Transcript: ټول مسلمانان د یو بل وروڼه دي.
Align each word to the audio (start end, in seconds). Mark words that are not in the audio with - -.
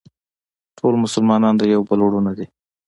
ټول 0.77 0.93
مسلمانان 1.03 1.53
د 1.57 1.63
یو 1.73 1.81
بل 1.89 1.99
وروڼه 2.03 2.31
دي. 2.37 2.45